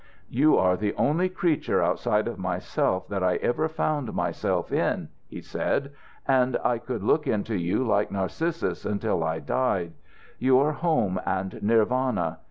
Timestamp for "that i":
3.09-3.35